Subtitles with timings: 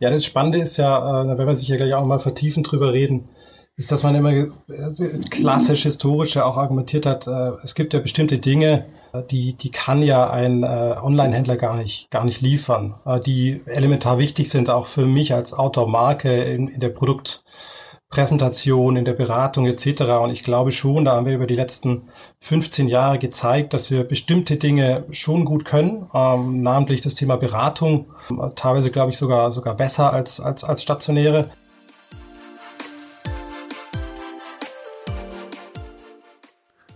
[0.00, 2.94] Ja, das Spannende ist ja, äh, wenn wir sich ja gleich auch mal vertiefen drüber
[2.94, 3.28] reden,
[3.76, 4.48] ist, dass man immer äh,
[5.30, 8.86] klassisch historische auch argumentiert hat, äh, es gibt ja bestimmte Dinge,
[9.30, 12.94] die, die kann ja ein Online-Händler gar nicht, gar nicht liefern,
[13.26, 17.42] die elementar wichtig sind auch für mich als Autor-Marke in, in der Produkt-
[18.10, 20.02] Präsentation, in der Beratung etc.
[20.20, 22.08] Und ich glaube schon, da haben wir über die letzten
[22.40, 28.06] 15 Jahre gezeigt, dass wir bestimmte Dinge schon gut können, ähm, namentlich das Thema Beratung,
[28.56, 31.48] teilweise glaube ich sogar sogar besser als als als stationäre.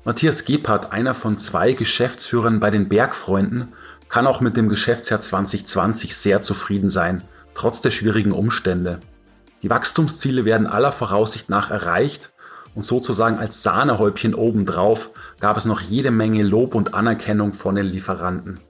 [0.02, 3.72] Matthias Gebhardt, einer von zwei Geschäftsführern bei den Bergfreunden,
[4.08, 7.22] kann auch mit dem Geschäftsjahr 2020 sehr zufrieden sein,
[7.54, 8.98] trotz der schwierigen Umstände.
[9.64, 12.34] Die Wachstumsziele werden aller Voraussicht nach erreicht
[12.74, 17.86] und sozusagen als Sahnehäubchen obendrauf gab es noch jede Menge Lob und Anerkennung von den
[17.86, 18.60] Lieferanten.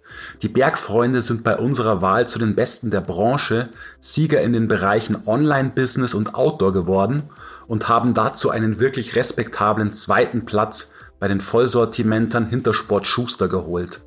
[0.43, 3.71] Die Bergfreunde sind bei unserer Wahl zu den Besten der Branche
[4.01, 7.25] Sieger in den Bereichen Online-Business und Outdoor geworden
[7.67, 13.99] und haben dazu einen wirklich respektablen zweiten Platz bei den Vollsortimentern hinter Sport Schuster geholt.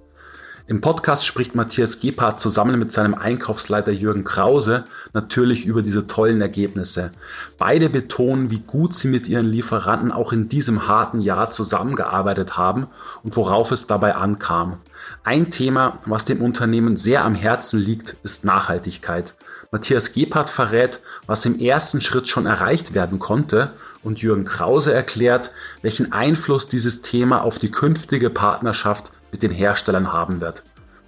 [0.70, 6.42] Im Podcast spricht Matthias Gebhardt zusammen mit seinem Einkaufsleiter Jürgen Krause natürlich über diese tollen
[6.42, 7.14] Ergebnisse.
[7.58, 12.88] Beide betonen, wie gut sie mit ihren Lieferanten auch in diesem harten Jahr zusammengearbeitet haben
[13.24, 14.80] und worauf es dabei ankam.
[15.24, 19.36] Ein Thema, was dem Unternehmen sehr am Herzen liegt, ist Nachhaltigkeit.
[19.72, 23.72] Matthias Gebhardt verrät, was im ersten Schritt schon erreicht werden konnte
[24.04, 25.52] und Jürgen Krause erklärt,
[25.82, 30.64] welchen Einfluss dieses Thema auf die künftige Partnerschaft mit den Herstellern haben wird.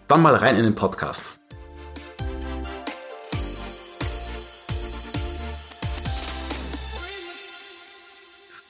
[0.08, 1.40] Dann mal rein in den Podcast.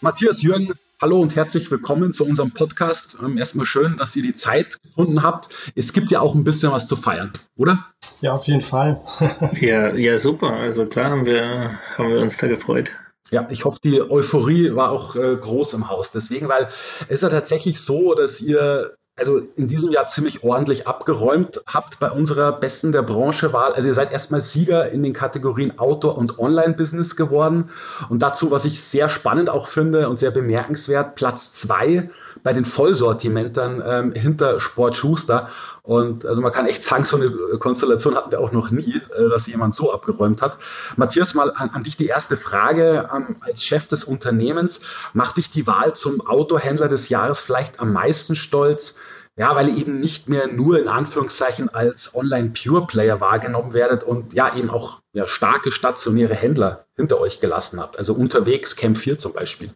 [0.01, 3.17] Matthias Jürgen, hallo und herzlich willkommen zu unserem Podcast.
[3.21, 5.49] Ähm, erstmal schön, dass ihr die Zeit gefunden habt.
[5.75, 7.85] Es gibt ja auch ein bisschen was zu feiern, oder?
[8.21, 9.01] Ja, auf jeden Fall.
[9.59, 10.51] ja, ja, super.
[10.51, 12.91] Also klar haben wir, haben wir uns da gefreut.
[13.31, 16.11] Ja, ich hoffe, die Euphorie war auch äh, groß im Haus.
[16.11, 16.69] Deswegen, weil
[17.03, 21.99] es ist ja tatsächlich so, dass ihr also in diesem Jahr ziemlich ordentlich abgeräumt habt
[21.99, 23.73] bei unserer Besten der Branche Wahl.
[23.73, 27.69] Also ihr seid erstmal Sieger in den Kategorien Outdoor und Online-Business geworden.
[28.09, 32.09] Und dazu, was ich sehr spannend auch finde und sehr bemerkenswert, Platz zwei
[32.43, 35.49] bei den Vollsortimentern ähm, hinter Sport Schuster.
[35.81, 37.29] Und also man kann echt sagen, so eine
[37.59, 40.57] Konstellation hatten wir auch noch nie, äh, dass jemand so abgeräumt hat.
[40.95, 43.09] Matthias, mal an, an dich die erste Frage.
[43.15, 44.81] Ähm, als Chef des Unternehmens,
[45.13, 48.99] macht dich die Wahl zum Autohändler des Jahres vielleicht am meisten stolz?
[49.35, 54.53] Ja, weil ihr eben nicht mehr nur in Anführungszeichen als Online-Pure-Player wahrgenommen werdet und ja
[54.53, 57.97] eben auch ja, starke stationäre Händler hinter euch gelassen habt.
[57.97, 59.71] Also unterwegs Camp 4 zum Beispiel.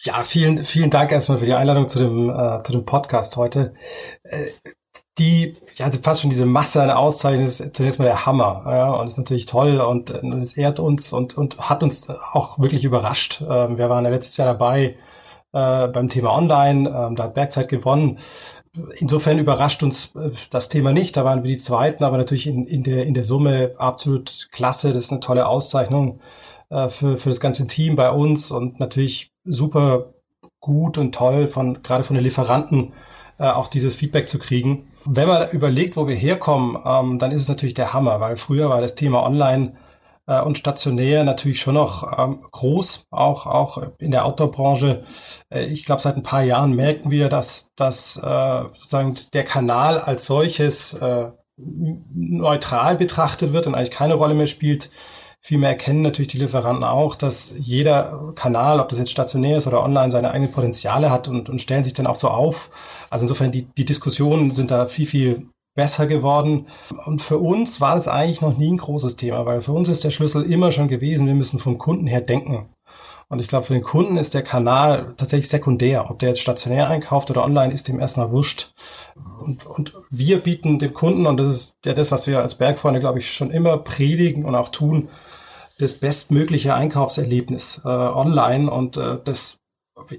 [0.00, 3.74] Ja, vielen, vielen Dank erstmal für die Einladung zu dem, äh, zu dem Podcast heute.
[4.22, 4.50] Äh,
[5.18, 9.06] die, ja, fast schon diese Masse an Auszeichnungen ist zunächst mal der Hammer, ja, und
[9.06, 13.42] ist natürlich toll und, und es ehrt uns und, und hat uns auch wirklich überrascht.
[13.48, 14.96] Ähm, wir waren ja letztes Jahr dabei
[15.52, 18.18] äh, beim Thema Online, ähm, da hat Bergzeit gewonnen.
[18.98, 21.16] Insofern überrascht uns äh, das Thema nicht.
[21.16, 24.92] Da waren wir die Zweiten, aber natürlich in, in, der, in der Summe absolut klasse.
[24.92, 26.20] Das ist eine tolle Auszeichnung
[26.68, 30.12] äh, für, für das ganze Team bei uns und natürlich super
[30.60, 32.92] gut und toll von gerade von den Lieferanten
[33.38, 34.88] äh, auch dieses Feedback zu kriegen.
[35.08, 38.68] Wenn man überlegt, wo wir herkommen, ähm, dann ist es natürlich der Hammer, weil früher
[38.68, 39.74] war das Thema Online
[40.26, 45.04] äh, und stationär natürlich schon noch ähm, groß, auch, auch in der Outdoor-Branche.
[45.50, 49.98] Äh, ich glaube, seit ein paar Jahren merken wir, dass, dass äh, sozusagen der Kanal
[49.98, 54.90] als solches äh, neutral betrachtet wird und eigentlich keine Rolle mehr spielt.
[55.40, 59.82] Vielmehr erkennen natürlich die Lieferanten auch, dass jeder Kanal, ob das jetzt stationär ist oder
[59.82, 62.70] online, seine eigenen Potenziale hat und, und stellen sich dann auch so auf.
[63.10, 66.66] Also insofern, die, die Diskussionen sind da viel, viel besser geworden.
[67.04, 70.02] Und für uns war das eigentlich noch nie ein großes Thema, weil für uns ist
[70.02, 72.70] der Schlüssel immer schon gewesen, wir müssen vom Kunden her denken.
[73.28, 76.10] Und ich glaube, für den Kunden ist der Kanal tatsächlich sekundär.
[76.10, 78.72] Ob der jetzt stationär einkauft oder online, ist dem erstmal wurscht.
[79.40, 83.00] Und, und wir bieten dem Kunden, und das ist ja das, was wir als Bergfreunde,
[83.00, 85.08] glaube ich, schon immer predigen und auch tun,
[85.78, 88.70] das bestmögliche Einkaufserlebnis äh, online.
[88.70, 89.58] Und äh, das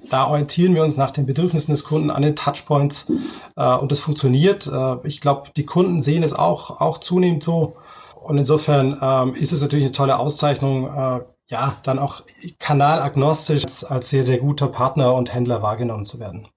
[0.09, 3.11] da orientieren wir uns nach den Bedürfnissen des Kunden an den Touchpoints
[3.55, 4.67] äh, und das funktioniert.
[4.67, 7.75] Äh, ich glaube, die Kunden sehen es auch, auch zunehmend so.
[8.15, 12.23] Und insofern ähm, ist es natürlich eine tolle Auszeichnung, äh, ja, dann auch
[12.59, 16.47] kanalagnostisch als, als sehr, sehr guter Partner und Händler wahrgenommen zu werden.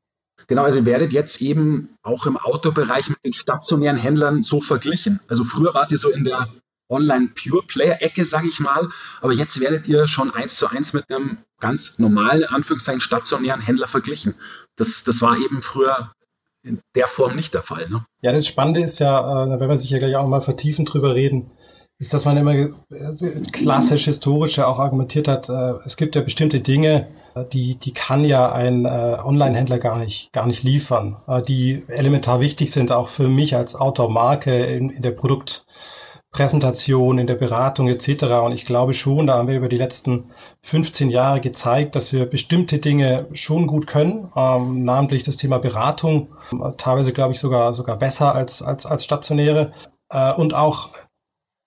[0.48, 5.20] Genau, also ihr werdet jetzt eben auch im Autobereich mit den stationären Händlern so verglichen.
[5.28, 6.48] Also früher wart ihr so in der
[6.90, 8.88] Online-Pure-Player-Ecke, sage ich mal.
[9.20, 13.88] Aber jetzt werdet ihr schon eins zu eins mit einem ganz normalen, Anführungszeichen, stationären Händler
[13.88, 14.34] verglichen.
[14.76, 16.10] Das, das war eben früher
[16.62, 17.88] in der Form nicht der Fall.
[17.88, 18.04] Ne?
[18.22, 21.14] Ja, das Spannende ist ja, äh, wenn wir sich ja gleich auch mal vertiefen drüber
[21.14, 21.50] reden,
[21.98, 22.70] ist, dass man immer äh,
[23.52, 27.08] klassisch historische auch argumentiert hat, äh, es gibt ja bestimmte Dinge,
[27.52, 32.90] die, die kann ja ein Online-Händler gar nicht, gar nicht liefern, die elementar wichtig sind
[32.90, 35.12] auch für mich als Autormarke in, in der
[36.30, 38.24] Produktpräsentation, in der Beratung etc.
[38.44, 40.30] Und ich glaube schon, da haben wir über die letzten
[40.62, 46.28] 15 Jahre gezeigt, dass wir bestimmte Dinge schon gut können, ähm, namentlich das Thema Beratung,
[46.76, 49.72] teilweise glaube ich sogar, sogar besser als, als, als stationäre.
[50.08, 50.90] Äh, und auch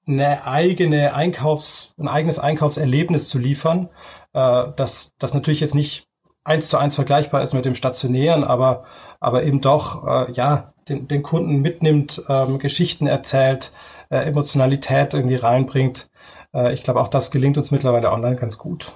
[0.08, 3.90] eine eigene Einkaufs, ein eigenes Einkaufserlebnis zu liefern,
[4.34, 6.08] äh, das, das natürlich jetzt nicht
[6.46, 8.86] eins zu eins vergleichbar ist mit dem stationären, aber,
[9.20, 13.72] aber eben doch, äh, ja, den, den Kunden mitnimmt, ähm, Geschichten erzählt,
[14.14, 16.10] äh, Emotionalität irgendwie reinbringt.
[16.54, 18.94] Äh, ich glaube, auch das gelingt uns mittlerweile online ganz gut.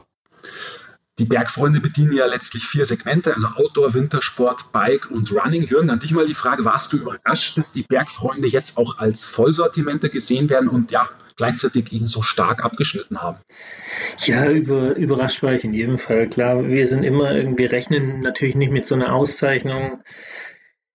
[1.17, 5.63] Die Bergfreunde bedienen ja letztlich vier Segmente, also Outdoor, Wintersport, Bike und Running.
[5.63, 9.25] Jürgen, an dich mal die Frage, warst du überrascht, dass die Bergfreunde jetzt auch als
[9.25, 13.39] Vollsortimente gesehen werden und ja, gleichzeitig eben so stark abgeschnitten haben?
[14.25, 16.29] Ja, über, überrascht war ich in jedem Fall.
[16.29, 20.03] Klar, wir sind immer irgendwie rechnen natürlich nicht mit so einer Auszeichnung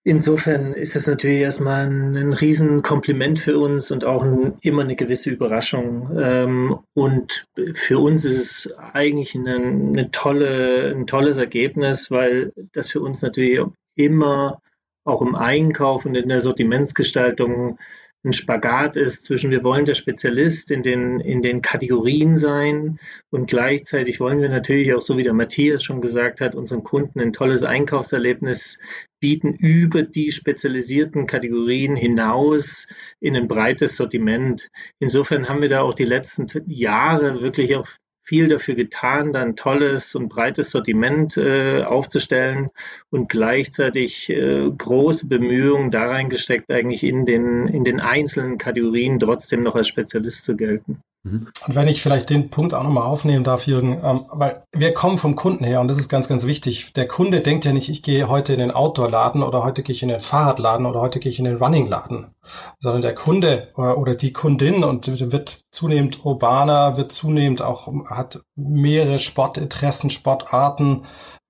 [0.04, 4.96] Insofern ist es natürlich erstmal ein, ein Riesenkompliment für uns und auch ein, immer eine
[4.96, 6.10] gewisse Überraschung.
[6.18, 12.90] Ähm, und für uns ist es eigentlich eine, eine tolle, ein tolles Ergebnis, weil das
[12.90, 13.60] für uns natürlich
[13.94, 14.60] immer
[15.04, 17.78] auch im Einkauf und in der Sortimentsgestaltung
[18.24, 23.48] ein Spagat ist zwischen wir wollen der Spezialist in den, in den Kategorien sein und
[23.48, 27.32] gleichzeitig wollen wir natürlich auch, so wie der Matthias schon gesagt hat, unseren Kunden ein
[27.32, 28.78] tolles Einkaufserlebnis
[29.18, 32.88] bieten über die spezialisierten Kategorien hinaus
[33.20, 34.70] in ein breites Sortiment.
[35.00, 37.88] Insofern haben wir da auch die letzten Jahre wirklich auch
[38.22, 42.70] viel dafür getan, dann tolles und breites Sortiment äh, aufzustellen
[43.10, 49.64] und gleichzeitig äh, große Bemühungen da reingesteckt, eigentlich in den, in den einzelnen Kategorien trotzdem
[49.64, 51.02] noch als Spezialist zu gelten.
[51.24, 51.48] Mhm.
[51.68, 55.18] Und wenn ich vielleicht den Punkt auch nochmal aufnehmen darf, Jürgen, ähm, weil wir kommen
[55.18, 56.92] vom Kunden her und das ist ganz, ganz wichtig.
[56.94, 60.02] Der Kunde denkt ja nicht, ich gehe heute in den Outdoor-Laden oder heute gehe ich
[60.02, 62.34] in den Fahrradladen oder heute gehe ich in den Running-Laden,
[62.80, 68.40] sondern der Kunde oder, oder die Kundin und wird zunehmend urbaner, wird zunehmend auch, hat
[68.56, 71.04] mehrere Sportinteressen, Sportarten,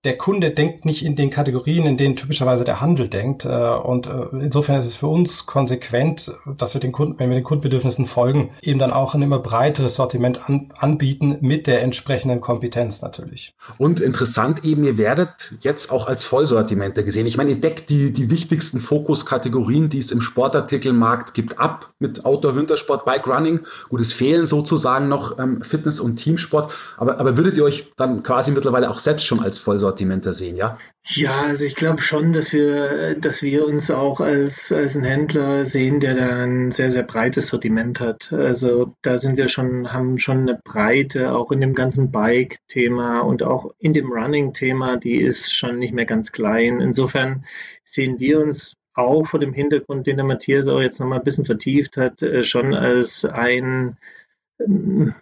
[0.05, 3.45] der Kunde denkt nicht in den Kategorien, in denen typischerweise der Handel denkt.
[3.45, 7.37] Äh, und äh, insofern ist es für uns konsequent, dass wir den Kunden, wenn wir
[7.37, 12.41] den Kundenbedürfnissen folgen, eben dann auch ein immer breiteres Sortiment an, anbieten mit der entsprechenden
[12.41, 13.55] Kompetenz natürlich.
[13.79, 17.27] Und interessant eben, ihr werdet jetzt auch als Vollsortimenter gesehen.
[17.27, 22.25] Ich meine, ihr deckt die, die wichtigsten Fokuskategorien, die es im Sportartikelmarkt gibt, ab mit
[22.25, 23.61] Outdoor, Wintersport, Bike, Running.
[23.89, 26.73] Gut, es fehlen sozusagen noch ähm, Fitness und Teamsport.
[26.97, 30.57] Aber, aber würdet ihr euch dann quasi mittlerweile auch selbst schon als Vollsortimenter Sortimenter sehen,
[30.57, 30.79] ja?
[31.05, 35.65] Ja, also ich glaube schon, dass wir, dass wir uns auch als, als ein Händler
[35.65, 38.33] sehen, der da ein sehr, sehr breites Sortiment hat.
[38.33, 43.43] Also da sind wir schon, haben schon eine Breite, auch in dem ganzen Bike-Thema und
[43.43, 46.81] auch in dem Running-Thema, die ist schon nicht mehr ganz klein.
[46.81, 47.45] Insofern
[47.85, 51.45] sehen wir uns auch vor dem Hintergrund, den der Matthias auch jetzt nochmal ein bisschen
[51.45, 53.97] vertieft hat, äh, schon als ein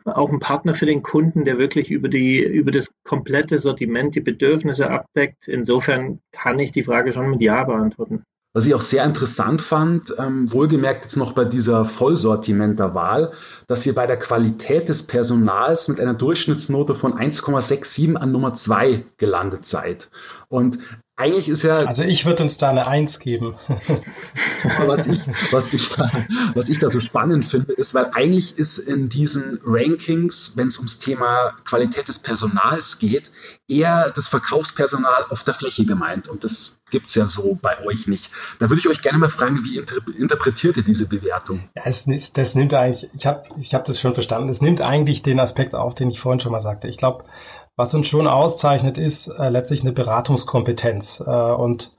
[0.05, 4.21] auch ein Partner für den Kunden, der wirklich über, die, über das komplette Sortiment die
[4.21, 5.49] Bedürfnisse abdeckt.
[5.49, 8.23] Insofern kann ich die Frage schon mit Ja beantworten.
[8.53, 13.32] Was ich auch sehr interessant fand, ähm, wohlgemerkt jetzt noch bei dieser Vollsortimenter-Wahl,
[13.69, 19.05] dass ihr bei der Qualität des Personals mit einer Durchschnittsnote von 1,67 an Nummer 2
[19.19, 20.11] gelandet seid.
[20.49, 20.81] Und
[21.21, 21.75] eigentlich ist ja.
[21.75, 23.57] Also ich würde uns da eine Eins geben.
[24.87, 26.11] was, ich, was, ich da,
[26.55, 30.79] was ich da so spannend finde, ist, weil eigentlich ist in diesen Rankings, wenn es
[30.79, 33.31] ums Thema Qualität des Personals geht,
[33.69, 36.29] eher das Verkaufspersonal auf der Fläche gemeint.
[36.29, 38.31] Und das gibt es ja so bei euch nicht.
[38.59, 41.69] Da würde ich euch gerne mal fragen, wie inter interpretiert ihr diese Bewertung?
[41.77, 45.23] Ja, es, das nimmt eigentlich, ich habe ich hab das schon verstanden, es nimmt eigentlich
[45.23, 46.89] den Aspekt auf, den ich vorhin schon mal sagte.
[46.89, 47.25] Ich glaube,
[47.81, 51.93] was uns schon auszeichnet, ist äh, letztlich eine Beratungskompetenz äh, und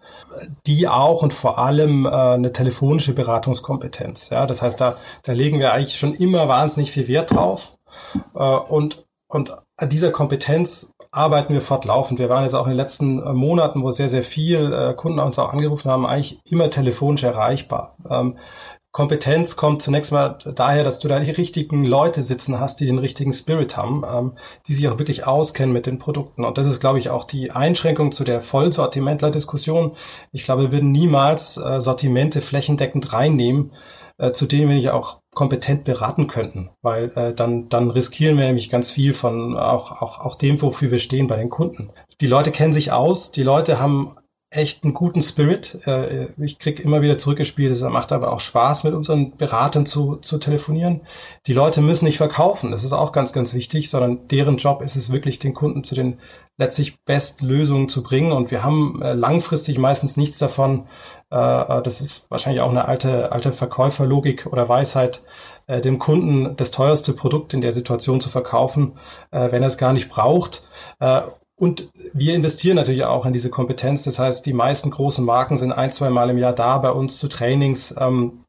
[0.67, 4.29] die auch und vor allem äh, eine telefonische Beratungskompetenz.
[4.29, 7.77] Ja, das heißt, da, da legen wir eigentlich schon immer wahnsinnig viel Wert drauf
[8.35, 12.19] äh, und und an dieser Kompetenz arbeiten wir fortlaufend.
[12.19, 15.19] Wir waren jetzt auch in den letzten äh, Monaten, wo sehr, sehr viel äh, Kunden
[15.19, 17.95] uns auch angerufen haben, eigentlich immer telefonisch erreichbar.
[18.09, 18.37] Ähm,
[18.91, 22.99] Kompetenz kommt zunächst mal daher, dass du da die richtigen Leute sitzen hast, die den
[22.99, 24.33] richtigen Spirit haben, ähm,
[24.67, 26.43] die sich auch wirklich auskennen mit den Produkten.
[26.43, 29.93] Und das ist, glaube ich, auch die Einschränkung zu der Vollsortimentler-Diskussion.
[30.33, 33.71] Ich glaube, wir würden niemals äh, Sortimente flächendeckend reinnehmen,
[34.17, 38.45] äh, zu denen wir nicht auch kompetent beraten könnten, weil äh, dann dann riskieren wir
[38.45, 41.91] nämlich ganz viel von auch auch auch dem, wofür wir stehen bei den Kunden.
[42.19, 44.17] Die Leute kennen sich aus, die Leute haben
[44.51, 45.79] echt einen guten Spirit.
[45.87, 50.17] Äh, ich krieg immer wieder zurückgespielt, es macht aber auch Spaß, mit unseren Beratern zu,
[50.17, 51.01] zu telefonieren.
[51.47, 54.97] Die Leute müssen nicht verkaufen, das ist auch ganz, ganz wichtig, sondern deren Job ist
[54.97, 56.19] es wirklich, den Kunden zu den
[56.57, 58.33] letztlich Bestlösungen zu bringen.
[58.33, 60.85] Und wir haben äh, langfristig meistens nichts davon.
[61.29, 65.23] Äh, das ist wahrscheinlich auch eine alte, alte Verkäuferlogik oder Weisheit,
[65.67, 68.97] dem Kunden das teuerste Produkt in der Situation zu verkaufen,
[69.29, 70.63] wenn er es gar nicht braucht.
[71.61, 74.01] Und wir investieren natürlich auch in diese Kompetenz.
[74.01, 77.19] Das heißt, die meisten großen Marken sind ein, zwei Mal im Jahr da bei uns
[77.19, 78.45] zu Trainings, ähm,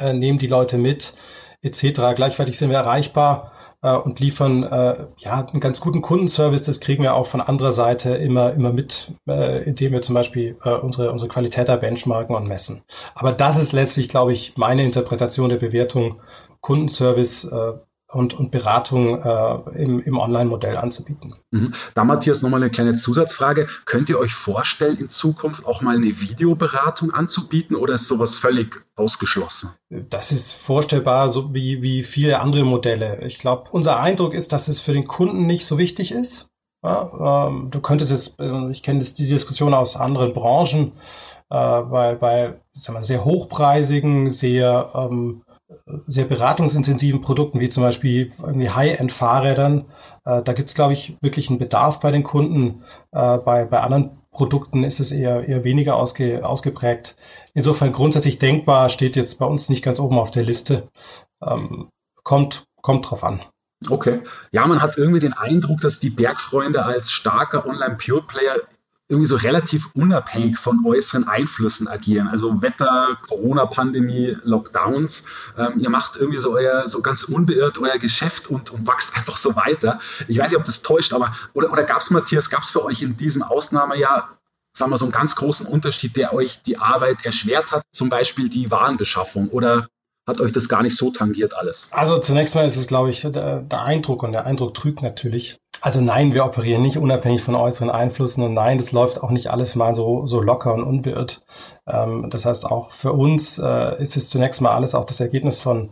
[0.00, 1.14] äh, nehmen die Leute mit,
[1.62, 2.00] etc.
[2.16, 6.64] Gleichzeitig sind wir erreichbar äh, und liefern äh, ja einen ganz guten Kundenservice.
[6.64, 10.56] Das kriegen wir auch von anderer Seite immer immer mit, äh, indem wir zum Beispiel
[10.64, 12.82] äh, unsere unsere Qualität da benchmarken und messen.
[13.14, 16.20] Aber das ist letztlich, glaube ich, meine Interpretation der Bewertung.
[16.60, 17.74] Kundenservice äh,
[18.14, 21.34] und, und Beratung äh, im, im Online-Modell anzubieten.
[21.50, 21.72] Mhm.
[21.94, 23.68] Da, Matthias, nochmal eine kleine Zusatzfrage.
[23.84, 28.84] Könnt ihr euch vorstellen, in Zukunft auch mal eine Videoberatung anzubieten oder ist sowas völlig
[28.96, 29.70] ausgeschlossen?
[29.88, 33.20] Das ist vorstellbar, so wie, wie viele andere Modelle.
[33.24, 36.48] Ich glaube, unser Eindruck ist, dass es für den Kunden nicht so wichtig ist.
[36.82, 40.92] Ja, ähm, du könntest jetzt, äh, ich kenne die Diskussion aus anderen Branchen,
[41.48, 45.43] äh, bei, bei sagen wir, sehr hochpreisigen, sehr ähm,
[46.06, 49.86] sehr beratungsintensiven Produkten, wie zum Beispiel irgendwie High-End-Fahrrädern,
[50.24, 52.82] äh, da gibt es, glaube ich, wirklich einen Bedarf bei den Kunden.
[53.12, 57.16] Äh, bei, bei anderen Produkten ist es eher, eher weniger ausge, ausgeprägt.
[57.54, 60.88] Insofern grundsätzlich denkbar, steht jetzt bei uns nicht ganz oben auf der Liste.
[61.42, 61.88] Ähm,
[62.22, 63.42] kommt, kommt drauf an.
[63.88, 64.22] Okay.
[64.50, 68.56] Ja, man hat irgendwie den Eindruck, dass die Bergfreunde als starker Online-Pure-Player
[69.08, 72.28] irgendwie so relativ unabhängig von äußeren Einflüssen agieren.
[72.28, 75.26] Also Wetter, Corona-Pandemie, Lockdowns.
[75.58, 79.36] Ähm, ihr macht irgendwie so euer, so ganz unbeirrt euer Geschäft und, und wächst einfach
[79.36, 80.00] so weiter.
[80.26, 82.84] Ich weiß nicht, ob das täuscht, aber oder, oder gab es, Matthias, gab es für
[82.84, 84.38] euch in diesem Ausnahmejahr,
[84.72, 88.48] sagen wir so einen ganz großen Unterschied, der euch die Arbeit erschwert hat, zum Beispiel
[88.48, 89.88] die Warenbeschaffung oder
[90.26, 91.88] hat euch das gar nicht so tangiert alles?
[91.92, 95.58] Also zunächst mal ist es, glaube ich, der, der Eindruck und der Eindruck trügt natürlich.
[95.84, 99.50] Also nein, wir operieren nicht unabhängig von äußeren Einflüssen und nein, das läuft auch nicht
[99.50, 101.42] alles mal so, so locker und unbeirrt.
[101.86, 105.60] Ähm, das heißt, auch für uns äh, ist es zunächst mal alles auch das Ergebnis
[105.60, 105.90] von,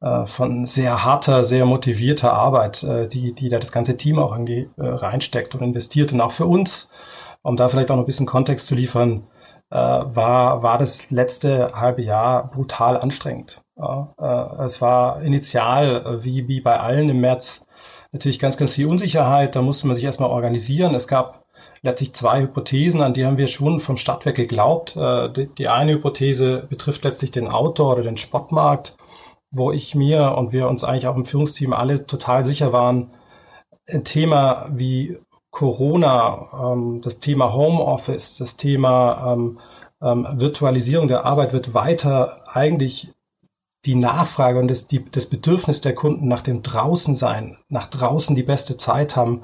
[0.00, 4.32] äh, von sehr harter, sehr motivierter Arbeit, äh, die, die da das ganze Team auch
[4.32, 6.14] irgendwie äh, reinsteckt und investiert.
[6.14, 6.88] Und auch für uns,
[7.42, 9.26] um da vielleicht auch noch ein bisschen Kontext zu liefern,
[9.68, 13.60] äh, war, war das letzte halbe Jahr brutal anstrengend.
[13.76, 17.65] Ja, äh, es war initial, wie, wie bei allen im März,
[18.16, 19.54] natürlich ganz, ganz viel Unsicherheit.
[19.56, 20.94] Da musste man sich erstmal organisieren.
[20.94, 21.44] Es gab
[21.82, 24.96] letztlich zwei Hypothesen, an die haben wir schon vom Stadtwerk geglaubt.
[24.96, 28.96] Äh, die eine Hypothese betrifft letztlich den Outdoor- oder den Sportmarkt,
[29.50, 33.12] wo ich mir und wir uns eigentlich auch im Führungsteam alle total sicher waren,
[33.88, 35.16] ein Thema wie
[35.50, 39.58] Corona, ähm, das Thema Homeoffice, das Thema ähm,
[40.02, 43.12] ähm, Virtualisierung der Arbeit wird weiter eigentlich
[43.86, 48.42] die Nachfrage und das, die, das Bedürfnis der Kunden nach dem Draußensein, nach draußen die
[48.42, 49.42] beste Zeit haben,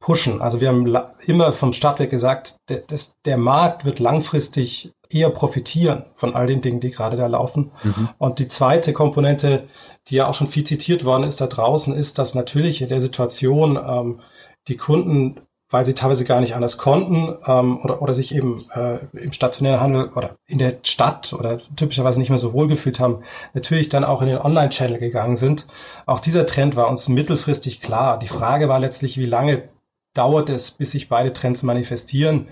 [0.00, 0.42] pushen.
[0.42, 6.06] Also wir haben immer vom Stadtwerk gesagt, der, das, der Markt wird langfristig eher profitieren
[6.14, 7.70] von all den Dingen, die gerade da laufen.
[7.82, 8.08] Mhm.
[8.18, 9.68] Und die zweite Komponente,
[10.08, 13.00] die ja auch schon viel zitiert worden ist da draußen, ist, dass natürlich in der
[13.00, 14.20] Situation ähm,
[14.68, 18.98] die Kunden weil sie teilweise gar nicht anders konnten ähm, oder, oder sich eben äh,
[19.12, 23.22] im stationären Handel oder in der Stadt oder typischerweise nicht mehr so wohl gefühlt haben,
[23.52, 25.66] natürlich dann auch in den Online-Channel gegangen sind.
[26.06, 28.18] Auch dieser Trend war uns mittelfristig klar.
[28.18, 29.68] Die Frage war letztlich, wie lange
[30.14, 32.48] dauert es, bis sich beide Trends manifestieren.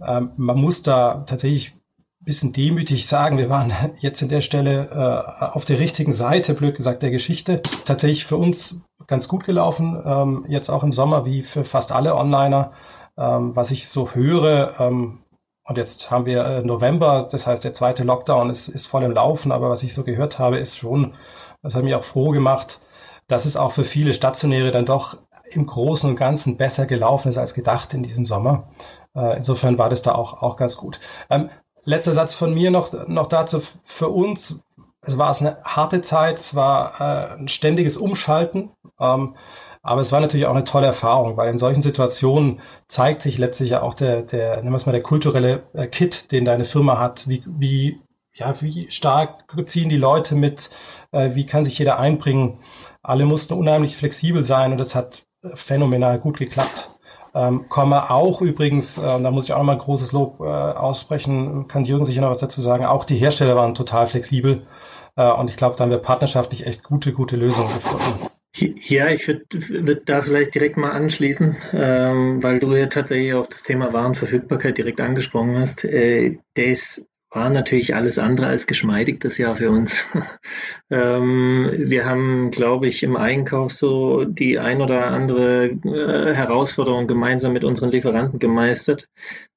[0.00, 1.76] Ähm, man muss da tatsächlich
[2.26, 6.76] bisschen demütig sagen, wir waren jetzt in der Stelle äh, auf der richtigen Seite, blöd
[6.76, 7.62] gesagt, der Geschichte.
[7.84, 12.14] Tatsächlich für uns ganz gut gelaufen, ähm, jetzt auch im Sommer, wie für fast alle
[12.14, 12.72] Onliner.
[13.18, 15.20] Ähm, was ich so höre, ähm,
[15.64, 19.12] und jetzt haben wir äh, November, das heißt, der zweite Lockdown ist, ist voll im
[19.12, 21.14] Laufen, aber was ich so gehört habe, ist schon,
[21.62, 22.80] das hat mich auch froh gemacht,
[23.26, 25.16] dass es auch für viele Stationäre dann doch
[25.50, 28.68] im Großen und Ganzen besser gelaufen ist als gedacht in diesem Sommer.
[29.14, 31.00] Äh, insofern war das da auch, auch ganz gut.
[31.30, 31.50] Ähm,
[31.82, 33.60] letzter Satz von mir noch, noch dazu.
[33.84, 34.60] Für uns
[35.06, 38.70] es war eine harte Zeit, es war äh, ein ständiges Umschalten,
[39.00, 39.36] ähm,
[39.82, 43.70] aber es war natürlich auch eine tolle Erfahrung, weil in solchen Situationen zeigt sich letztlich
[43.70, 46.98] ja auch der, der, nennen wir es mal, der kulturelle äh, Kit, den deine Firma
[46.98, 48.00] hat, wie, wie,
[48.34, 50.70] ja, wie stark ziehen die Leute mit,
[51.12, 52.58] äh, wie kann sich jeder einbringen.
[53.02, 56.90] Alle mussten unheimlich flexibel sein und das hat phänomenal gut geklappt.
[57.36, 60.44] Ähm, komme auch übrigens, äh, da muss ich auch noch mal ein großes Lob äh,
[60.44, 64.66] aussprechen, kann Jürgen sicher noch was dazu sagen, auch die Hersteller waren total flexibel
[65.16, 68.30] äh, und ich glaube, da haben wir partnerschaftlich echt gute, gute Lösungen gefunden.
[68.54, 73.46] Ja, ich würde würd da vielleicht direkt mal anschließen, ähm, weil du ja tatsächlich auch
[73.46, 75.84] das Thema Warenverfügbarkeit direkt angesprochen hast.
[75.84, 80.06] Äh, das war natürlich alles andere als geschmeidig das Jahr für uns.
[80.90, 87.52] ähm, wir haben, glaube ich, im Einkauf so die ein oder andere äh, Herausforderung gemeinsam
[87.52, 89.10] mit unseren Lieferanten gemeistert.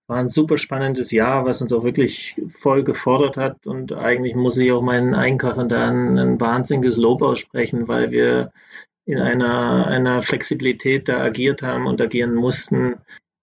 [0.08, 3.66] War ein super spannendes Jahr, was uns auch wirklich voll gefordert hat.
[3.66, 8.52] Und eigentlich muss ich auch meinen Einkäufern da ein, ein wahnsinniges Lob aussprechen, weil wir
[9.06, 12.96] in einer, einer Flexibilität da agiert haben und agieren mussten,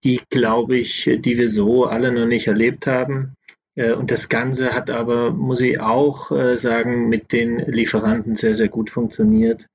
[0.05, 3.36] die, glaube ich, die wir so alle noch nicht erlebt haben.
[3.77, 8.55] Äh, und das Ganze hat aber, muss ich auch äh, sagen, mit den Lieferanten sehr,
[8.55, 9.67] sehr gut funktioniert.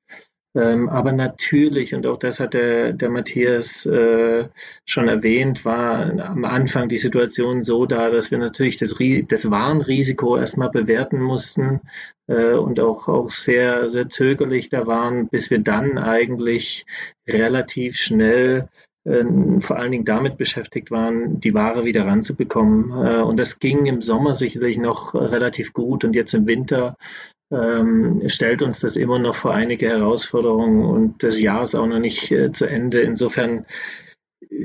[0.54, 4.50] Ähm, aber natürlich, und auch das hat der, der Matthias äh,
[4.86, 8.98] schon erwähnt, war am Anfang die Situation so da, dass wir natürlich das,
[9.30, 11.80] das Warnrisiko erstmal bewerten mussten
[12.28, 16.86] und auch, auch sehr, sehr zögerlich da waren, bis wir dann eigentlich
[17.28, 18.70] relativ schnell
[19.04, 22.92] vor allen Dingen damit beschäftigt waren, die Ware wieder ranzubekommen.
[22.92, 26.98] Äh, und das ging im Sommer sicherlich noch relativ gut und jetzt im Winter
[27.52, 32.00] ähm, stellt uns das immer noch vor einige Herausforderungen und das Jahr ist auch noch
[32.00, 33.02] nicht äh, zu Ende.
[33.02, 33.66] Insofern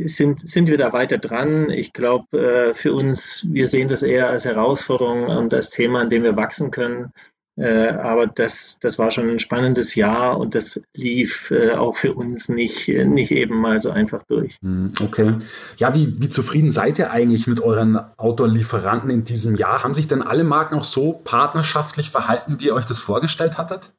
[0.04, 1.70] sind, sind wir da weiter dran.
[1.70, 6.10] Ich glaube, äh, für uns, wir sehen das eher als Herausforderung und als Thema, an
[6.10, 7.12] dem wir wachsen können.
[7.56, 12.12] Äh, aber das, das war schon ein spannendes Jahr und das lief äh, auch für
[12.12, 14.58] uns nicht, nicht eben mal so einfach durch.
[14.60, 15.36] Hm, okay.
[15.78, 19.82] Ja, wie, wie zufrieden seid ihr eigentlich mit euren Outdoor-Lieferanten in diesem Jahr?
[19.82, 23.94] Haben sich denn alle Marken auch so partnerschaftlich verhalten, wie ihr euch das vorgestellt hattet?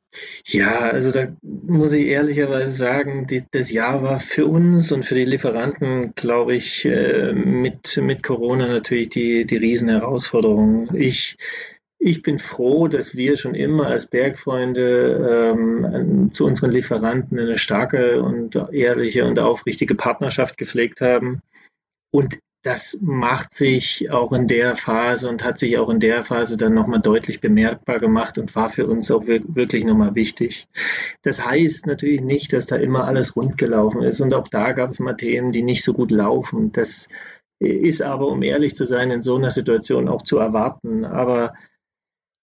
[0.46, 5.16] Ja, also da muss ich ehrlicherweise sagen, die, das Jahr war für uns und für
[5.16, 10.96] die Lieferanten, glaube ich, äh, mit, mit Corona natürlich die, die Riesenherausforderung.
[10.96, 11.38] Ich
[12.00, 18.22] ich bin froh, dass wir schon immer als Bergfreunde ähm, zu unseren Lieferanten eine starke
[18.22, 21.42] und ehrliche und aufrichtige Partnerschaft gepflegt haben.
[22.12, 26.58] Und das macht sich auch in der Phase und hat sich auch in der Phase
[26.58, 30.68] dann nochmal deutlich bemerkbar gemacht und war für uns auch wirklich nochmal wichtig.
[31.22, 34.22] Das heißt natürlich nicht, dass da immer alles rund gelaufen ist.
[34.22, 36.72] Und auch da gab es mal Themen, die nicht so gut laufen.
[36.74, 37.10] Das
[37.60, 41.06] ist aber, um ehrlich zu sein, in so einer Situation auch zu erwarten.
[41.06, 41.54] Aber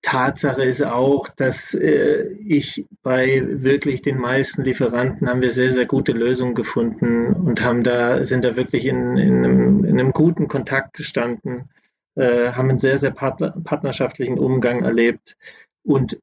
[0.05, 5.87] Tatsache ist auch, dass äh, ich bei wirklich den meisten Lieferanten haben wir sehr, sehr
[5.87, 10.47] gute Lösungen gefunden und haben da, sind da wirklich in, in, einem, in einem, guten
[10.47, 11.71] Kontakt gestanden,
[12.17, 15.39] äh, haben einen sehr, sehr partner, partnerschaftlichen Umgang erlebt.
[15.83, 16.19] Und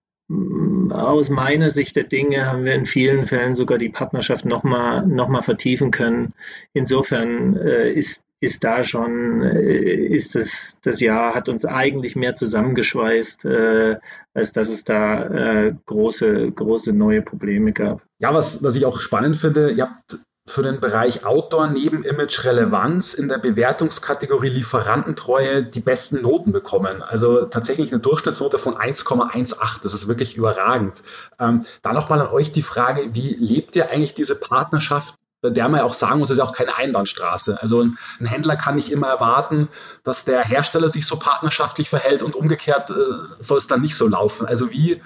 [0.91, 5.29] aus meiner Sicht der Dinge haben wir in vielen Fällen sogar die Partnerschaft nochmal noch
[5.29, 6.33] mal vertiefen können.
[6.73, 12.35] Insofern äh, ist ist da schon, äh, ist das, das Jahr hat uns eigentlich mehr
[12.35, 13.97] zusammengeschweißt, äh,
[14.33, 18.01] als dass es da äh, große, große neue Probleme gab.
[18.17, 20.17] Ja, was, was ich auch spannend finde, ihr habt
[20.47, 27.03] für den Bereich Outdoor neben Image Relevanz in der Bewertungskategorie Lieferantentreue die besten Noten bekommen.
[27.03, 29.83] Also tatsächlich eine Durchschnittsnote von 1,18.
[29.83, 31.03] Das ist wirklich überragend.
[31.39, 35.67] Ähm, da nochmal an euch die Frage, wie lebt ihr eigentlich diese Partnerschaft bei der
[35.67, 37.61] man ja auch sagen muss, es ist auch keine Einbahnstraße.
[37.61, 39.69] Also ein, ein, Händler kann nicht immer erwarten,
[40.03, 42.93] dass der Hersteller sich so partnerschaftlich verhält und umgekehrt äh,
[43.39, 44.45] soll es dann nicht so laufen.
[44.45, 45.01] Also wie,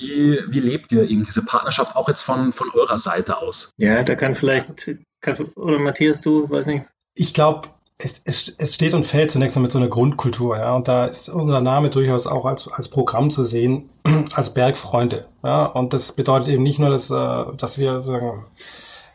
[0.00, 3.70] wie, wie lebt ihr eben diese Partnerschaft auch jetzt von, von eurer Seite aus?
[3.76, 6.84] Ja, da kann vielleicht, kann, oder Matthias, du, weiß nicht.
[7.14, 10.74] Ich glaube, es, es, es steht und fällt zunächst mal mit so einer Grundkultur, ja.
[10.74, 13.90] Und da ist unser Name durchaus auch als, als Programm zu sehen,
[14.34, 15.26] als Bergfreunde.
[15.42, 15.66] Ja.
[15.66, 18.46] Und das bedeutet eben nicht nur, dass, äh, dass wir sagen,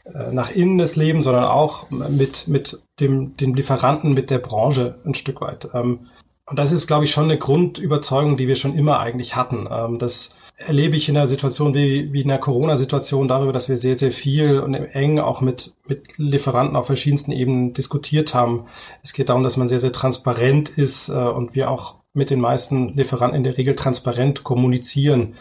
[0.05, 4.99] äh, nach innen des Lebens, sondern auch mit, mit dem, dem Lieferanten, mit der Branche
[5.05, 5.67] ein Stück weit.
[5.73, 6.07] Ähm,
[6.47, 9.67] und das ist, glaube ich, schon eine Grundüberzeugung, die wir schon immer eigentlich hatten.
[9.71, 13.75] Ähm, das erlebe ich in einer Situation wie, wie in der Corona-Situation darüber, dass wir
[13.75, 18.65] sehr, sehr viel und eng auch mit, mit Lieferanten auf verschiedensten Ebenen diskutiert haben.
[19.03, 22.39] Es geht darum, dass man sehr, sehr transparent ist äh, und wir auch mit den
[22.39, 25.35] meisten Lieferanten in der Regel transparent kommunizieren.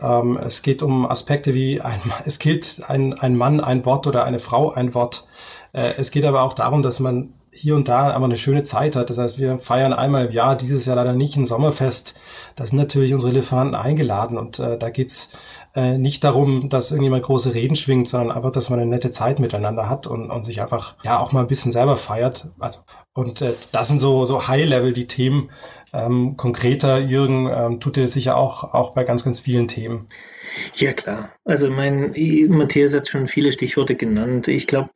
[0.00, 4.24] Ähm, es geht um Aspekte wie ein, es gilt ein, ein Mann ein Wort oder
[4.24, 5.26] eine Frau ein Wort.
[5.72, 8.96] Äh, es geht aber auch darum, dass man hier und da aber eine schöne Zeit
[8.96, 9.10] hat.
[9.10, 12.14] Das heißt, wir feiern einmal im Jahr, dieses Jahr leider nicht ein Sommerfest.
[12.56, 15.36] Da sind natürlich unsere Lieferanten eingeladen und äh, da geht's
[15.74, 19.40] äh, nicht darum, dass irgendjemand große Reden schwingt, sondern einfach, dass man eine nette Zeit
[19.40, 22.48] miteinander hat und, und sich einfach ja auch mal ein bisschen selber feiert.
[22.58, 22.80] Also
[23.14, 25.50] und äh, das sind so so High Level die Themen,
[25.92, 30.08] ähm, konkreter, Jürgen, ähm, tut ihr sicher auch, auch bei ganz, ganz vielen Themen.
[30.74, 31.30] Ja, klar.
[31.44, 32.14] Also mein
[32.48, 34.48] Matthias hat schon viele Stichworte genannt.
[34.48, 34.90] Ich glaube,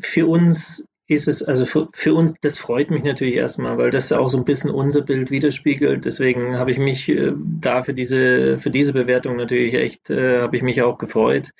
[0.00, 4.12] für uns ist es, also für, für, uns, das freut mich natürlich erstmal, weil das
[4.12, 6.04] auch so ein bisschen unser Bild widerspiegelt.
[6.04, 10.56] Deswegen habe ich mich äh, da für diese, für diese Bewertung natürlich echt, äh, habe
[10.56, 11.50] ich mich auch gefreut.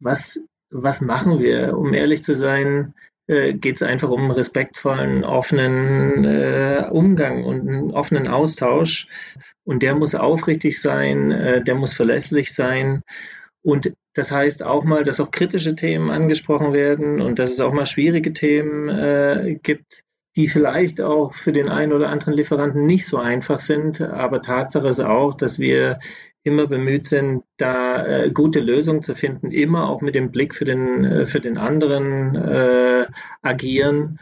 [0.00, 1.76] Was, was machen wir?
[1.76, 2.94] Um ehrlich zu sein,
[3.26, 9.08] äh, geht es einfach um respektvollen, offenen äh, Umgang und einen offenen Austausch.
[9.64, 13.02] Und der muss aufrichtig sein, äh, der muss verlässlich sein.
[13.62, 17.72] Und das heißt auch mal, dass auch kritische Themen angesprochen werden und dass es auch
[17.72, 20.02] mal schwierige Themen äh, gibt,
[20.36, 24.00] die vielleicht auch für den einen oder anderen Lieferanten nicht so einfach sind.
[24.00, 25.98] Aber Tatsache ist auch, dass wir
[26.44, 30.64] immer bemüht sind, da äh, gute Lösungen zu finden, immer auch mit dem Blick für
[30.64, 33.06] den, äh, für den anderen äh,
[33.42, 34.18] agieren.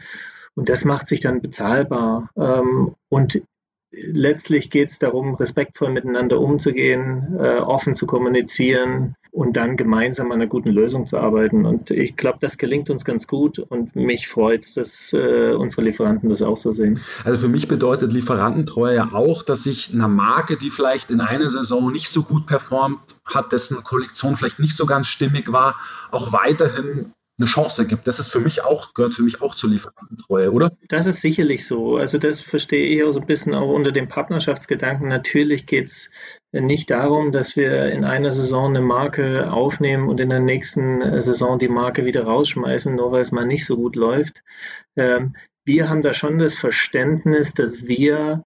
[0.55, 2.29] Und das macht sich dann bezahlbar.
[2.35, 3.43] Ähm, und
[3.91, 10.41] letztlich geht es darum, respektvoll miteinander umzugehen, äh, offen zu kommunizieren und dann gemeinsam an
[10.41, 11.65] einer guten Lösung zu arbeiten.
[11.65, 15.83] Und ich glaube, das gelingt uns ganz gut und mich freut es, dass äh, unsere
[15.83, 16.99] Lieferanten das auch so sehen.
[17.23, 21.49] Also für mich bedeutet Lieferantentreue ja auch, dass ich einer Marke, die vielleicht in einer
[21.49, 25.75] Saison nicht so gut performt hat, dessen Kollektion vielleicht nicht so ganz stimmig war,
[26.11, 28.07] auch weiterhin eine Chance gibt.
[28.07, 30.71] Das ist für mich auch, gehört für mich auch zur Lieferantentreue, oder?
[30.87, 31.97] Das ist sicherlich so.
[31.97, 35.07] Also das verstehe ich auch so ein bisschen auch unter dem Partnerschaftsgedanken.
[35.07, 36.11] Natürlich geht es
[36.51, 41.59] nicht darum, dass wir in einer Saison eine Marke aufnehmen und in der nächsten Saison
[41.59, 44.43] die Marke wieder rausschmeißen, nur weil es mal nicht so gut läuft.
[44.95, 48.43] Ähm, wir haben da schon das Verständnis, dass wir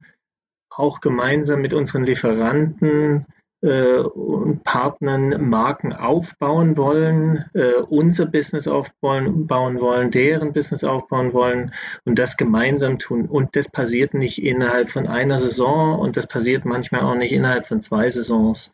[0.70, 3.26] auch gemeinsam mit unseren Lieferanten
[3.68, 11.72] und Partnern Marken aufbauen wollen, äh, unser Business aufbauen bauen wollen, deren Business aufbauen wollen
[12.04, 13.28] und das gemeinsam tun.
[13.28, 17.68] Und das passiert nicht innerhalb von einer Saison und das passiert manchmal auch nicht innerhalb
[17.68, 18.74] von zwei Saisons.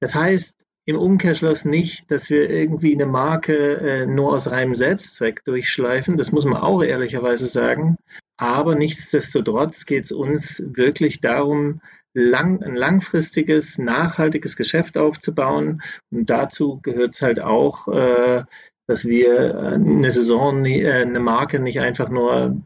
[0.00, 5.42] Das heißt, im Umkehrschluss nicht, dass wir irgendwie eine Marke äh, nur aus reinem Selbstzweck
[5.44, 6.16] durchschleifen.
[6.16, 7.96] Das muss man auch ehrlicherweise sagen.
[8.36, 11.80] Aber nichtsdestotrotz geht es uns wirklich darum,
[12.14, 15.82] lang, ein langfristiges, nachhaltiges Geschäft aufzubauen.
[16.10, 18.44] Und dazu gehört es halt auch, äh,
[18.86, 22.56] dass wir äh, eine Saison, äh, eine Marke nicht einfach nur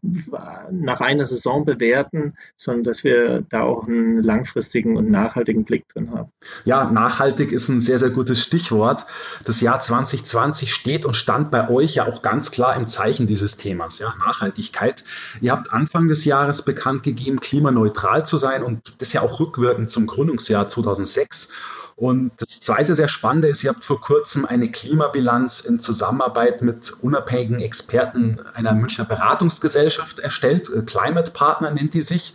[0.70, 6.10] nach einer Saison bewerten, sondern dass wir da auch einen langfristigen und nachhaltigen Blick drin
[6.12, 6.30] haben.
[6.64, 9.06] Ja, nachhaltig ist ein sehr, sehr gutes Stichwort.
[9.44, 13.56] Das Jahr 2020 steht und stand bei euch ja auch ganz klar im Zeichen dieses
[13.56, 15.04] Themas, ja, Nachhaltigkeit.
[15.40, 19.90] Ihr habt Anfang des Jahres bekannt gegeben, klimaneutral zu sein und das ja auch rückwirkend
[19.90, 21.52] zum Gründungsjahr 2006.
[21.98, 26.92] Und das zweite sehr spannende ist, ihr habt vor kurzem eine Klimabilanz in Zusammenarbeit mit
[27.02, 30.70] unabhängigen Experten einer Münchner Beratungsgesellschaft erstellt.
[30.72, 32.34] Äh, Climate Partner nennt die sich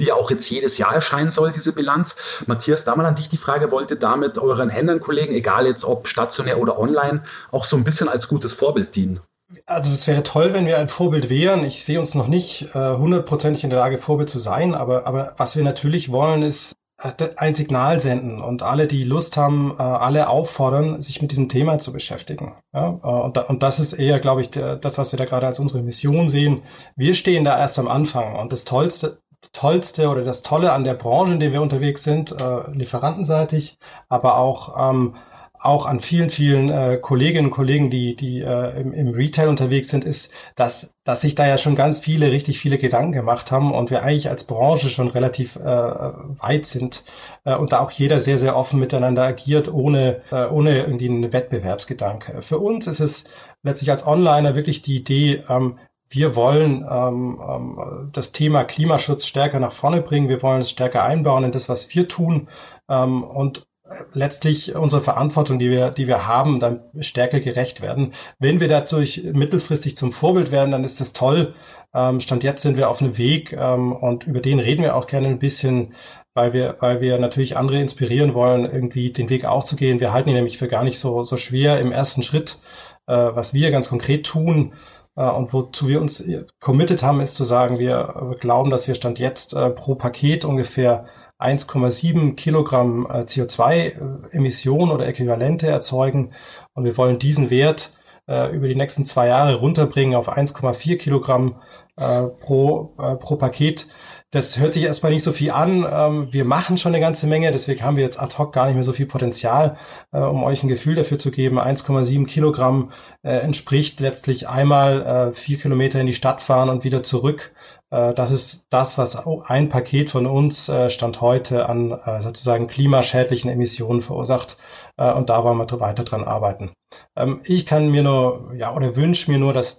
[0.00, 2.42] die auch jetzt jedes Jahr erscheinen soll, diese Bilanz.
[2.46, 6.08] Matthias, da mal an dich die Frage, wollt ihr damit euren Händlern-Kollegen, egal jetzt ob
[6.08, 7.22] stationär oder online,
[7.52, 9.20] auch so ein bisschen als gutes Vorbild dienen?
[9.66, 11.64] Also es wäre toll, wenn wir ein Vorbild wären.
[11.64, 15.06] Ich sehe uns noch nicht äh, hundertprozentig äh, in der Lage, Vorbild zu sein, aber,
[15.06, 19.82] aber was wir natürlich wollen, ist ein Signal senden und alle, die Lust haben, äh,
[19.82, 22.54] alle auffordern, sich mit diesem Thema zu beschäftigen.
[22.72, 26.28] Äh, und, das ist eher, glaube ich, das, was wir da gerade als unsere Mission
[26.28, 26.62] sehen.
[26.94, 29.18] Wir stehen da erst am Anfang und das Tollste,
[29.52, 33.78] Tollste oder das Tolle an der Branche, in der wir unterwegs sind, äh, lieferantenseitig,
[34.08, 35.16] aber auch ähm,
[35.64, 39.88] auch an vielen, vielen äh, Kolleginnen und Kollegen, die, die äh, im, im Retail unterwegs
[39.88, 43.72] sind, ist, dass, dass sich da ja schon ganz viele, richtig viele Gedanken gemacht haben
[43.72, 47.04] und wir eigentlich als Branche schon relativ äh, weit sind
[47.44, 51.32] äh, und da auch jeder sehr, sehr offen miteinander agiert, ohne, äh, ohne irgendwie einen
[51.32, 52.42] Wettbewerbsgedanke.
[52.42, 53.24] Für uns ist es
[53.62, 55.78] letztlich als Onliner wirklich die Idee, ähm,
[56.10, 60.28] wir wollen ähm, ähm, das Thema Klimaschutz stärker nach vorne bringen.
[60.28, 62.48] Wir wollen es stärker einbauen in das, was wir tun.
[62.88, 63.66] Ähm, und
[64.12, 68.14] letztlich unsere Verantwortung, die wir, die wir haben, dann stärker gerecht werden.
[68.38, 71.54] Wenn wir dadurch mittelfristig zum Vorbild werden, dann ist das toll.
[71.94, 75.06] Ähm, Stand jetzt sind wir auf einem Weg ähm, und über den reden wir auch
[75.06, 75.92] gerne ein bisschen,
[76.34, 80.00] weil wir, weil wir natürlich andere inspirieren wollen, irgendwie den Weg auch zu gehen.
[80.00, 82.60] Wir halten ihn nämlich für gar nicht so, so schwer im ersten Schritt.
[83.06, 84.72] Äh, was wir ganz konkret tun,
[85.16, 86.24] äh, und wozu wir uns
[86.60, 91.06] committed haben, ist zu sagen, wir glauben, dass wir Stand jetzt äh, pro Paket ungefähr
[91.44, 96.32] 1,7 Kilogramm äh, CO2-Emissionen oder Äquivalente erzeugen.
[96.72, 97.92] Und wir wollen diesen Wert
[98.26, 101.60] äh, über die nächsten zwei Jahre runterbringen auf 1,4 Kilogramm
[101.96, 103.86] äh, pro, äh, pro Paket.
[104.34, 105.86] Das hört sich erstmal nicht so viel an.
[105.88, 108.74] Ähm, wir machen schon eine ganze Menge, deswegen haben wir jetzt ad hoc gar nicht
[108.74, 109.76] mehr so viel Potenzial,
[110.10, 111.60] äh, um euch ein Gefühl dafür zu geben.
[111.60, 112.90] 1,7 Kilogramm
[113.22, 117.52] äh, entspricht letztlich einmal äh, vier Kilometer in die Stadt fahren und wieder zurück.
[117.90, 124.56] Das ist das, was ein Paket von uns Stand heute an sozusagen klimaschädlichen Emissionen verursacht.
[124.96, 126.72] Und da wollen wir weiter dran arbeiten.
[127.14, 129.78] Ähm, ich kann mir nur, ja, oder wünsche mir nur, dass,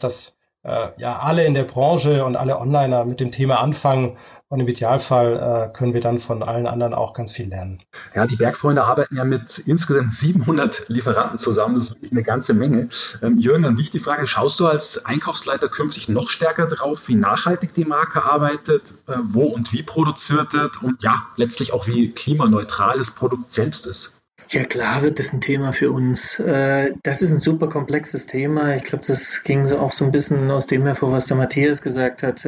[0.66, 4.18] äh, ja alle in der Branche und alle Onliner mit dem Thema anfangen.
[4.48, 7.82] Und im Idealfall äh, können wir dann von allen anderen auch ganz viel lernen.
[8.14, 11.76] Ja, die Bergfreunde arbeiten ja mit insgesamt 700 Lieferanten zusammen.
[11.76, 12.90] Das ist wirklich eine ganze Menge.
[13.24, 17.16] Ähm, Jürgen, an dich die Frage, schaust du als Einkaufsleiter künftig noch stärker drauf, wie
[17.16, 22.12] nachhaltig die Marke arbeitet, äh, wo und wie produziert wird und ja, letztlich auch wie
[22.12, 24.22] klimaneutral das Produkt selbst ist?
[24.50, 26.40] Ja, klar wird das ein Thema für uns.
[26.40, 28.76] Äh, das ist ein super komplexes Thema.
[28.76, 31.82] Ich glaube, das ging so auch so ein bisschen aus dem hervor, was der Matthias
[31.82, 32.46] gesagt hat.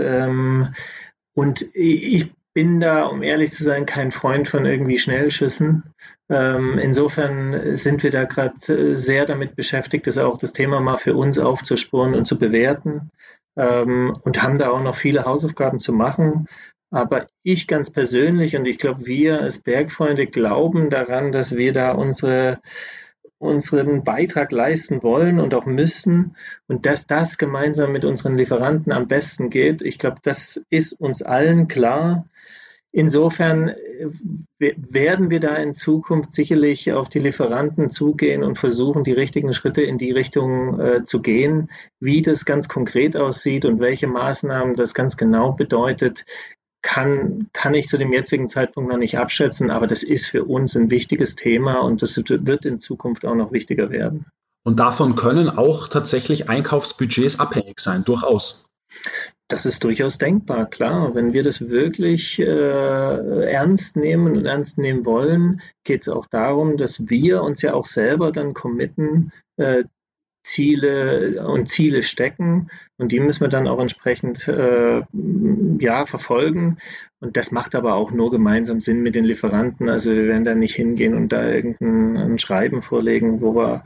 [1.37, 5.83] Und ich bin da, um ehrlich zu sein, kein Freund von irgendwie Schnellschüssen.
[6.31, 10.97] Ähm, insofern sind wir da gerade äh, sehr damit beschäftigt, das auch das Thema mal
[10.97, 13.11] für uns aufzusporen und zu bewerten
[13.55, 16.47] ähm, und haben da auch noch viele Hausaufgaben zu machen.
[16.89, 21.91] Aber ich ganz persönlich und ich glaube, wir als Bergfreunde glauben daran, dass wir da
[21.91, 22.61] unsere,
[23.39, 26.35] unseren Beitrag leisten wollen und auch müssen
[26.67, 29.81] und dass das gemeinsam mit unseren Lieferanten am besten geht.
[29.81, 32.25] Ich glaube, das ist uns allen klar.
[32.91, 39.11] Insofern äh, werden wir da in Zukunft sicherlich auf die Lieferanten zugehen und versuchen, die
[39.11, 41.69] richtigen Schritte in die Richtung äh, zu gehen.
[41.99, 46.25] Wie das ganz konkret aussieht und welche Maßnahmen das ganz genau bedeutet,
[46.87, 50.73] kann, kann ich zu dem jetzigen Zeitpunkt noch nicht abschätzen, aber das ist für uns
[50.77, 54.25] ein wichtiges Thema und das wird in Zukunft auch noch wichtiger werden.
[54.63, 58.69] Und davon können auch tatsächlich Einkaufsbudgets abhängig sein, durchaus.
[59.49, 61.13] Das ist durchaus denkbar, klar.
[61.13, 66.77] Wenn wir das wirklich äh, ernst nehmen und ernst nehmen wollen, geht es auch darum,
[66.77, 69.83] dass wir uns ja auch selber dann committen, äh,
[70.47, 75.03] Ziele und Ziele stecken und die müssen wir dann auch entsprechend äh,
[75.79, 76.77] ja, verfolgen.
[77.19, 79.89] Und das macht aber auch nur gemeinsam Sinn mit den Lieferanten.
[79.89, 83.83] Also wir werden da nicht hingehen und da irgendein Schreiben vorlegen, wo wir,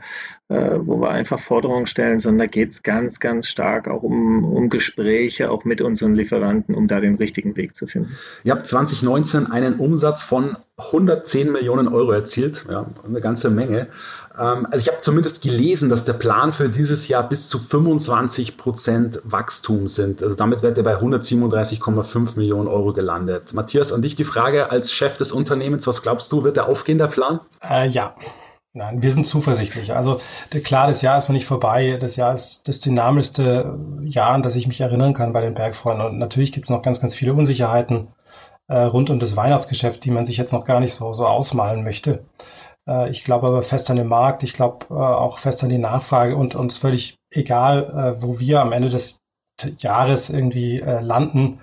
[0.48, 4.44] äh, wo wir einfach Forderungen stellen, sondern da geht es ganz, ganz stark auch um,
[4.44, 8.16] um Gespräche, auch mit unseren Lieferanten, um da den richtigen Weg zu finden.
[8.44, 13.88] Ihr habt 2019 einen Umsatz von 110 Millionen Euro erzielt, ja, eine ganze Menge.
[14.38, 18.56] Ähm, also ich habe zumindest gelesen, dass der Plan für dieses Jahr bis zu 25
[18.56, 20.22] Prozent Wachstum sind.
[20.22, 23.52] Also damit wird er bei 137,5 Millionen Euro gelandet.
[23.54, 26.98] Matthias, an dich die Frage als Chef des Unternehmens, was glaubst du, wird der aufgehen,
[26.98, 27.40] der Plan?
[27.62, 28.14] Äh, ja.
[28.74, 29.94] Nein, wir sind zuversichtlich.
[29.94, 30.18] Also
[30.64, 31.98] klar, das Jahr ist noch nicht vorbei.
[32.00, 36.06] Das Jahr ist das dynamischste Jahr, an das ich mich erinnern kann bei den Bergfreunden.
[36.06, 38.08] Und natürlich gibt es noch ganz, ganz viele Unsicherheiten
[38.68, 41.84] äh, rund um das Weihnachtsgeschäft, die man sich jetzt noch gar nicht so, so ausmalen
[41.84, 42.24] möchte.
[42.88, 45.78] Äh, ich glaube aber fest an den Markt, ich glaube äh, auch fest an die
[45.78, 49.18] Nachfrage und uns völlig egal, äh, wo wir am Ende des
[49.78, 51.60] Jahres irgendwie landen,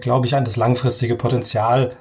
[0.00, 1.96] glaube ich an das langfristige Potenzial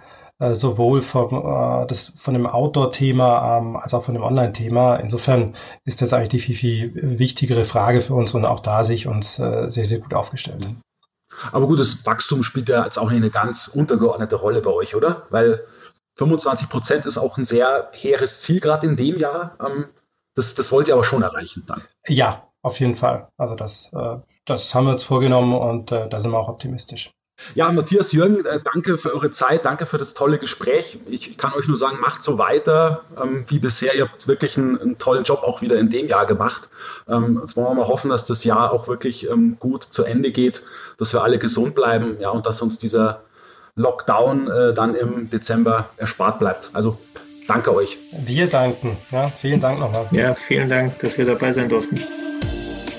[0.52, 4.98] sowohl vom, das, von dem Outdoor-Thema ähm, als auch von dem Online-Thema.
[4.98, 8.98] Insofern ist das eigentlich die viel, viel wichtigere Frage für uns und auch da sehe
[8.98, 10.68] ich uns sehr, sehr gut aufgestellt.
[11.52, 14.96] Aber gut, das Wachstum spielt ja jetzt auch nicht eine ganz untergeordnete Rolle bei euch,
[14.96, 15.24] oder?
[15.32, 15.64] Weil
[16.18, 19.58] 25 Prozent ist auch ein sehr hehres Ziel, gerade in dem Jahr.
[19.60, 19.86] Ähm,
[20.36, 21.82] das, das wollt ihr aber schon erreichen dann.
[22.08, 23.30] Ja, auf jeden Fall.
[23.38, 27.12] Also das, äh, das haben wir uns vorgenommen und äh, da sind wir auch optimistisch.
[27.54, 31.00] Ja, Matthias Jürgen, äh, danke für eure Zeit, danke für das tolle Gespräch.
[31.08, 33.94] Ich kann euch nur sagen, macht so weiter ähm, wie bisher.
[33.94, 36.70] Ihr habt wirklich einen, einen, tollen Job auch wieder in dem Jahr gemacht.
[37.10, 40.32] Ähm, jetzt wollen wir mal hoffen, dass das Jahr auch wirklich ähm, gut zu Ende
[40.32, 40.64] geht,
[40.98, 43.22] dass wir alle gesund bleiben ja, und dass uns dieser
[43.76, 46.70] Lockdown äh, dann im Dezember erspart bleibt.
[46.74, 46.98] Also
[47.48, 47.98] danke euch.
[48.26, 48.98] Wir danken.
[49.12, 50.08] Ja, vielen Dank nochmal.
[50.12, 52.00] Ja, vielen Dank, dass wir dabei sein durften.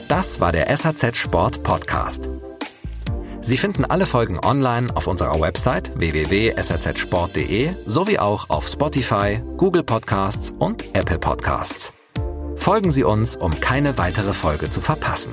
[0.08, 2.28] Das war der SAZ Sport Podcast.
[3.40, 10.52] Sie finden alle Folgen online auf unserer Website www.sazsport.de sowie auch auf Spotify, Google Podcasts
[10.58, 11.94] und Apple Podcasts.
[12.56, 15.32] Folgen Sie uns, um keine weitere Folge zu verpassen.